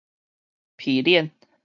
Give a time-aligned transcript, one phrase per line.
[0.77, 1.29] 皮臉